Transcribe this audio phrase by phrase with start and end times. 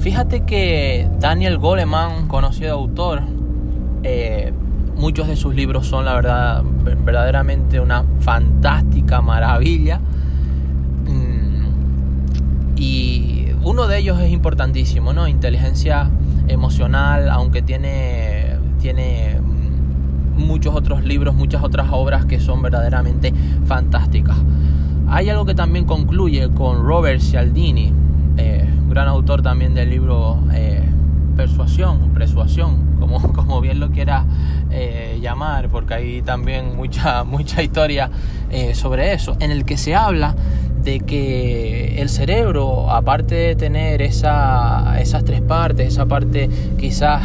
[0.00, 3.20] Fíjate que Daniel Goleman, conocido autor,
[4.02, 4.50] eh,
[4.96, 6.62] muchos de sus libros son la verdad
[7.04, 10.00] verdaderamente una fantástica maravilla.
[11.06, 15.28] Mm, y uno de ellos es importantísimo, ¿no?
[15.28, 16.08] Inteligencia
[16.48, 19.38] emocional, aunque tiene, tiene
[20.34, 23.34] muchos otros libros, muchas otras obras que son verdaderamente
[23.66, 24.38] fantásticas.
[25.08, 27.92] Hay algo que también concluye con Robert Cialdini,
[28.38, 30.82] eh, gran autor también del libro eh,
[31.36, 34.26] Persuasión, Persuasión, como, como bien lo quiera
[34.70, 38.10] eh, llamar, porque hay también mucha, mucha historia
[38.74, 40.34] sobre eso, en el que se habla
[40.82, 47.22] de que el cerebro, aparte de tener esa, esas tres partes, esa parte quizás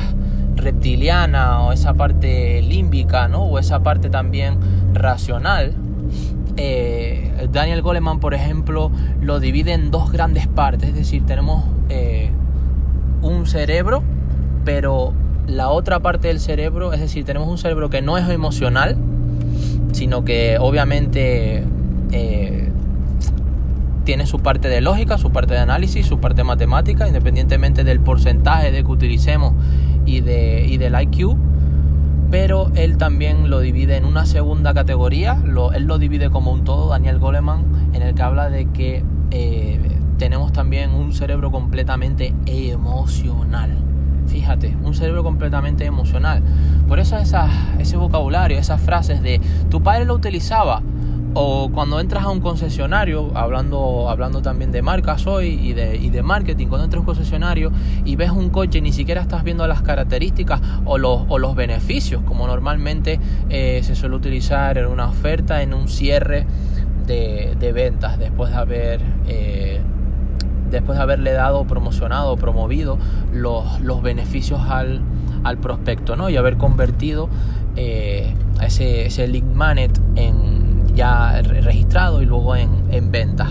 [0.56, 3.44] reptiliana o esa parte límbica, ¿no?
[3.44, 4.58] O esa parte también
[4.94, 5.74] racional.
[6.58, 7.15] Eh,
[7.52, 12.32] Daniel Goleman, por ejemplo, lo divide en dos grandes partes, es decir, tenemos eh,
[13.22, 14.04] un cerebro,
[14.64, 15.14] pero
[15.48, 18.98] la otra parte del cerebro, es decir, tenemos un cerebro que no es emocional,
[19.92, 21.64] sino que obviamente
[22.12, 22.70] eh,
[24.04, 28.72] tiene su parte de lógica, su parte de análisis, su parte matemática, independientemente del porcentaje
[28.72, 29.54] de que utilicemos
[30.06, 31.36] y, de, y del IQ.
[32.32, 36.90] Pero él también lo divide en una segunda categoría, él lo divide como un todo,
[36.90, 39.80] Daniel Goleman, en el que habla de que eh,
[40.18, 43.72] tenemos también un cerebro completamente emocional.
[44.28, 46.42] Fíjate, un cerebro completamente emocional.
[46.88, 47.48] Por eso esa,
[47.80, 50.82] ese vocabulario, esas frases de tu padre lo utilizaba,
[51.38, 56.10] o cuando entras a un concesionario, hablando, hablando también de marcas hoy y de, y
[56.10, 57.72] de marketing, cuando entras a un concesionario
[58.06, 62.24] y ves un coche, ni siquiera estás viendo las características o los, o los beneficios,
[62.24, 63.20] como normalmente
[63.50, 66.46] eh, se suele utilizar en una oferta, en un cierre
[67.06, 69.02] de, de ventas, después de haber...
[69.28, 69.82] Eh,
[70.72, 72.98] después de haberle dado, promocionado, promovido
[73.32, 75.02] los, los beneficios al,
[75.44, 76.30] al, prospecto, ¿no?
[76.30, 77.30] Y haber convertido
[77.76, 80.45] eh, ese, ese lead magnet en,
[80.96, 83.50] ya registrado y luego en, en ventas.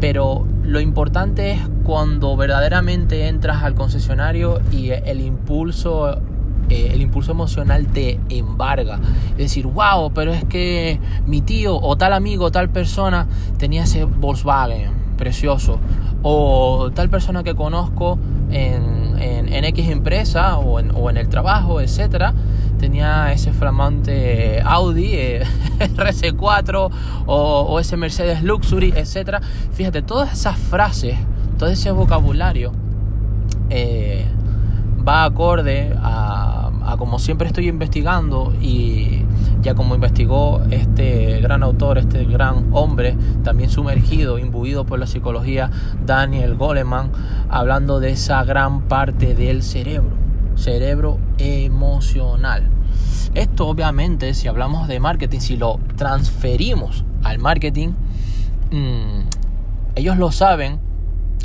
[0.00, 6.20] Pero lo importante es cuando verdaderamente entras al concesionario y el impulso
[6.68, 8.98] eh, el impulso emocional te embarga.
[9.32, 13.84] Es decir, wow, pero es que mi tío o tal amigo o tal persona tenía
[13.84, 15.78] ese Volkswagen precioso.
[16.22, 18.18] O tal persona que conozco
[18.50, 22.34] en, en, X empresa o en, o en el trabajo, etcétera,
[22.78, 25.42] tenía ese flamante Audi eh,
[25.78, 26.90] RC4
[27.26, 29.40] o, ese Mercedes Luxury, etc.
[29.72, 31.16] Fíjate, todas esas frases,
[31.58, 32.72] todo ese vocabulario
[33.70, 34.26] eh,
[35.06, 39.22] va acorde a, a, como siempre estoy investigando y
[39.62, 45.70] ya como investigó este gran autor, este gran hombre, también sumergido, imbuido por la psicología,
[46.04, 47.10] Daniel Goleman,
[47.48, 50.25] hablando de esa gran parte del cerebro
[50.56, 52.68] cerebro emocional.
[53.34, 57.90] Esto obviamente, si hablamos de marketing, si lo transferimos al marketing,
[58.70, 59.20] mm,
[59.94, 60.80] ellos lo saben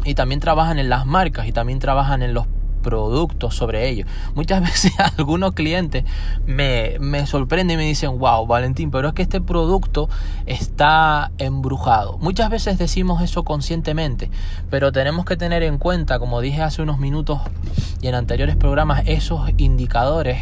[0.05, 2.47] y también trabajan en las marcas y también trabajan en los
[2.81, 4.07] productos sobre ellos.
[4.35, 6.03] Muchas veces algunos clientes
[6.45, 10.09] me, me sorprenden y me dicen, wow, Valentín, pero es que este producto
[10.45, 12.17] está embrujado.
[12.17, 14.29] Muchas veces decimos eso conscientemente,
[14.69, 17.39] pero tenemos que tener en cuenta, como dije hace unos minutos
[18.01, 20.39] y en anteriores programas, esos indicadores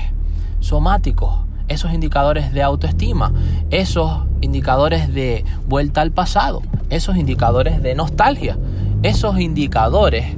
[0.59, 3.31] somáticos esos indicadores de autoestima,
[3.69, 8.57] esos indicadores de vuelta al pasado, esos indicadores de nostalgia,
[9.03, 10.35] esos indicadores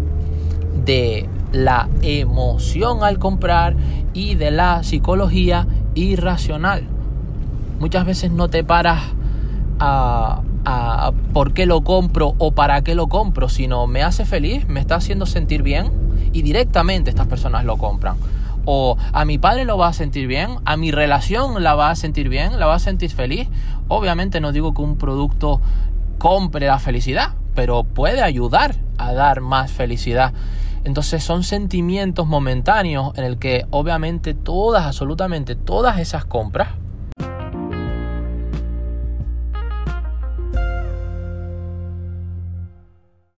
[0.86, 3.76] de la emoción al comprar
[4.14, 6.84] y de la psicología irracional.
[7.80, 9.02] Muchas veces no te paras
[9.80, 10.42] a,
[11.34, 14.96] por qué lo compro o para qué lo compro, sino me hace feliz, me está
[14.96, 15.92] haciendo sentir bien
[16.34, 18.16] y directamente estas personas lo compran.
[18.66, 21.96] O a mi padre lo va a sentir bien, a mi relación la va a
[21.96, 23.50] sentir bien, la va a sentir feliz.
[23.88, 25.60] Obviamente no digo que un producto
[26.20, 30.34] compre la felicidad, pero puede ayudar a dar más felicidad.
[30.84, 36.70] Entonces son sentimientos momentáneos en el que obviamente todas, absolutamente todas esas compras